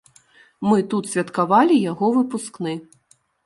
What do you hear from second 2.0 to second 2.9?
выпускны.